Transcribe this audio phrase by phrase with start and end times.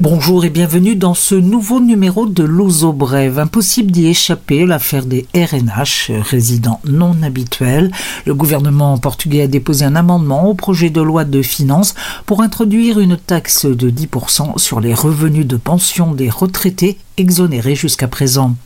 [0.00, 3.38] Bonjour et bienvenue dans ce nouveau numéro de l'Ozo Brève.
[3.38, 7.92] Impossible d'y échapper, l'affaire des RNH, résidents non habituels.
[8.26, 11.94] Le gouvernement portugais a déposé un amendement au projet de loi de finances
[12.26, 18.08] pour introduire une taxe de 10% sur les revenus de pension des retraités exonérés jusqu'à
[18.08, 18.56] présent.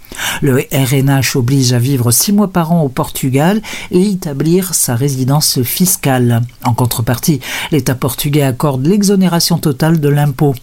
[0.40, 3.60] Le RNH oblige à vivre six mois par an au Portugal
[3.90, 6.42] et établir sa résidence fiscale.
[6.64, 7.40] En contrepartie,
[7.70, 10.54] l'État portugais accorde l'exonération totale de l'impôt.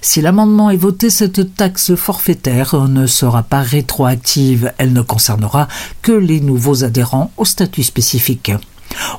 [0.70, 4.72] Est voté, cette taxe forfaitaire ne sera pas rétroactive.
[4.78, 5.68] Elle ne concernera
[6.02, 8.52] que les nouveaux adhérents au statut spécifique.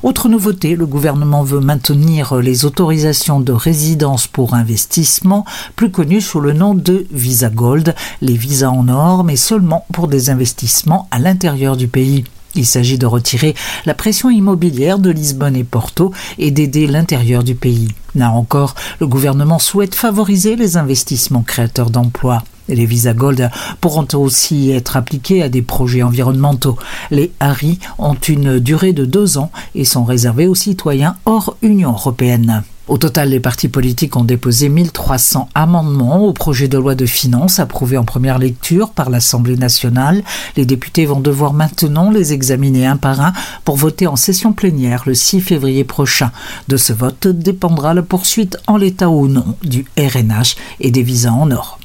[0.03, 6.39] Autre nouveauté, le gouvernement veut maintenir les autorisations de résidence pour investissement, plus connues sous
[6.39, 11.19] le nom de Visa Gold, les visas en or, mais seulement pour des investissements à
[11.19, 12.23] l'intérieur du pays.
[12.57, 13.53] Il s'agit de retirer
[13.85, 17.89] la pression immobilière de Lisbonne et Porto et d'aider l'intérieur du pays.
[18.15, 22.43] Là encore, le gouvernement souhaite favoriser les investissements créateurs d'emplois.
[22.67, 26.77] Les visas Gold pourront aussi être appliqués à des projets environnementaux.
[27.11, 31.91] Les HARI ont une durée de deux ans et sont réservés aux citoyens hors Union
[31.91, 32.63] européenne.
[32.87, 37.59] Au total, les partis politiques ont déposé 1300 amendements au projet de loi de finances
[37.59, 40.23] approuvé en première lecture par l'Assemblée nationale.
[40.55, 43.33] Les députés vont devoir maintenant les examiner un par un
[43.65, 46.31] pour voter en session plénière le 6 février prochain.
[46.69, 51.31] De ce vote dépendra la poursuite en l'état ou non du RNH et des visas
[51.31, 51.76] en or.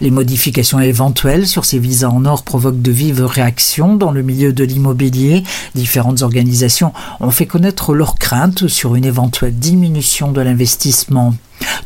[0.00, 4.52] Les modifications éventuelles sur ces visas en or provoquent de vives réactions dans le milieu
[4.52, 5.44] de l'immobilier.
[5.74, 11.34] Différentes organisations ont fait connaître leurs craintes sur une éventuelle diminution de l'investissement.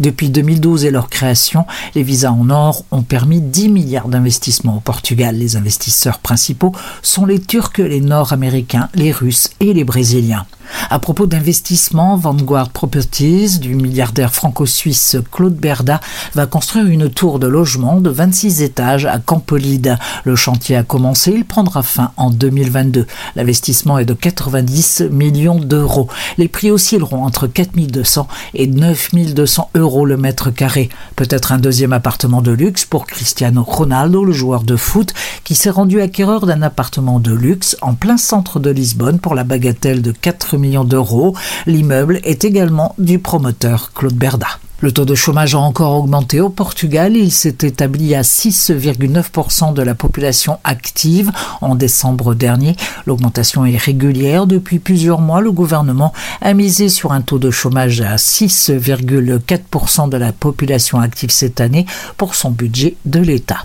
[0.01, 4.81] Depuis 2012 et leur création, les visas en or ont permis 10 milliards d'investissements au
[4.81, 5.37] Portugal.
[5.37, 6.73] Les investisseurs principaux
[7.03, 10.47] sont les Turcs, les Nord-Américains, les Russes et les Brésiliens.
[10.91, 16.01] À propos d'investissement, Vanguard Properties du milliardaire franco-suisse Claude Berda
[16.35, 19.99] va construire une tour de logement de 26 étages à Campolide.
[20.25, 23.07] Le chantier a commencé, il prendra fin en 2022.
[23.37, 26.09] L'investissement est de 90 millions d'euros.
[26.39, 30.89] Les prix oscilleront entre 4200 et 9200 euros le mètre carré.
[31.17, 35.15] Peut-être un deuxième appartement de luxe pour Cristiano Ronaldo, le joueur de foot,
[35.45, 39.45] qui s'est rendu acquéreur d'un appartement de luxe en plein centre de Lisbonne pour la
[39.45, 41.37] bagatelle de 4 millions d'euros.
[41.67, 44.49] L'immeuble est également du promoteur Claude Berda.
[44.85, 47.17] Le taux de chômage a encore augmenté au Portugal.
[47.17, 52.77] Il s'est établi à 6,9% de la population active en décembre dernier.
[53.07, 54.47] L'augmentation est régulière.
[54.47, 56.13] Depuis plusieurs mois, le gouvernement
[56.43, 61.87] a misé sur un taux de chômage à 6,4% de la population active cette année
[62.19, 63.65] pour son budget de l'État.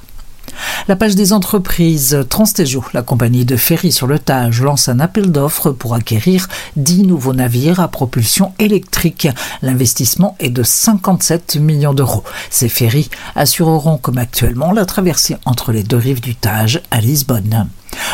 [0.88, 5.32] La page des entreprises Transtejo, la compagnie de ferry sur le Tage, lance un appel
[5.32, 9.28] d'offres pour acquérir 10 nouveaux navires à propulsion électrique.
[9.62, 12.24] L'investissement est de 57 millions d'euros.
[12.50, 17.68] Ces ferries assureront comme actuellement la traversée entre les deux rives du Tage à Lisbonne.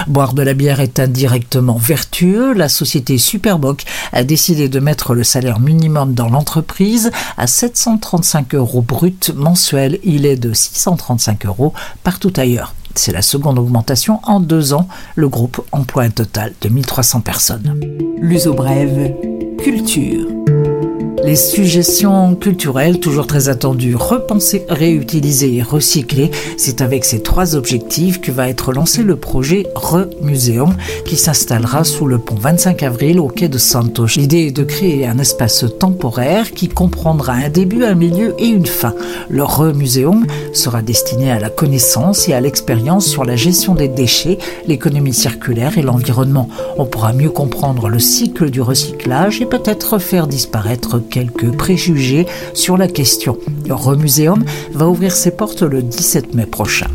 [0.07, 2.53] Boire de la bière est indirectement vertueux.
[2.53, 8.81] La société Superboc a décidé de mettre le salaire minimum dans l'entreprise à 735 euros
[8.81, 9.99] brut mensuel.
[10.03, 12.73] Il est de 635 euros partout ailleurs.
[12.95, 14.87] C'est la seconde augmentation en deux ans.
[15.15, 17.79] Le groupe emploie un total de 1300 personnes.
[18.19, 19.13] L'uso brève,
[19.59, 20.34] culture.
[21.25, 28.21] Les suggestions culturelles, toujours très attendues, repenser, réutiliser et recycler, c'est avec ces trois objectifs
[28.21, 33.27] que va être lancé le projet Remuséum qui s'installera sous le pont 25 avril au
[33.27, 34.05] quai de Santos.
[34.17, 38.67] L'idée est de créer un espace temporaire qui comprendra un début, un milieu et une
[38.67, 38.93] fin.
[39.27, 44.37] Le Remuséum sera destiné à la connaissance et à l'expérience sur la gestion des déchets,
[44.67, 46.49] l'économie circulaire et l'environnement.
[46.77, 52.75] On pourra mieux comprendre le cycle du recyclage et peut-être faire disparaître quelques préjugés sur
[52.75, 53.37] la question.
[53.65, 54.43] Le Remuséum
[54.73, 56.89] va ouvrir ses portes le 17 mai prochain.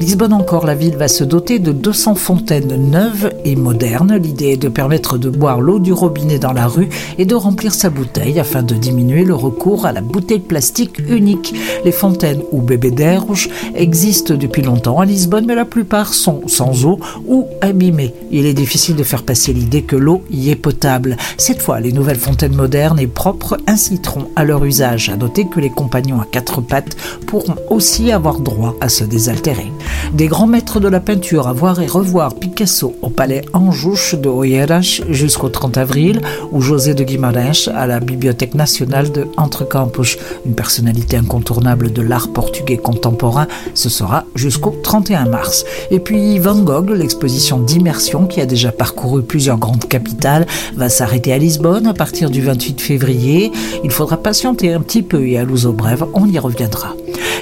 [0.00, 4.16] Lisbonne encore, la ville va se doter de 200 fontaines neuves et modernes.
[4.16, 6.88] L'idée est de permettre de boire l'eau du robinet dans la rue
[7.18, 11.54] et de remplir sa bouteille afin de diminuer le recours à la bouteille plastique unique.
[11.84, 13.26] Les fontaines ou bébés d'herbe
[13.74, 18.14] existent depuis longtemps à Lisbonne, mais la plupart sont sans eau ou abîmées.
[18.30, 21.16] Il est difficile de faire passer l'idée que l'eau y est potable.
[21.38, 25.08] Cette fois, les nouvelles fontaines modernes et propres inciteront à leur usage.
[25.08, 26.96] À noter que les compagnons à quatre pattes
[27.26, 29.65] pourront aussi avoir droit à se désaltérer.
[30.12, 34.28] Des grands maîtres de la peinture à voir et revoir Picasso au palais Anjouche de
[34.28, 36.20] Oeiras jusqu'au 30 avril
[36.52, 40.16] ou José de Guimarães à la Bibliothèque nationale de Entrecampos.
[40.46, 45.64] Une personnalité incontournable de l'art portugais contemporain, ce sera jusqu'au 31 mars.
[45.90, 50.46] Et puis Van Gogh, l'exposition d'immersion qui a déjà parcouru plusieurs grandes capitales,
[50.76, 53.52] va s'arrêter à Lisbonne à partir du 28 février.
[53.84, 56.94] Il faudra patienter un petit peu et à Brève, on y reviendra.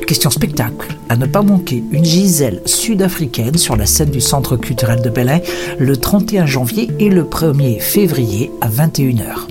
[0.07, 5.01] Question spectacle, à ne pas manquer une Gisèle sud-africaine sur la scène du Centre culturel
[5.01, 5.41] de Belin
[5.79, 9.49] le 31 janvier et le 1er février à 21h.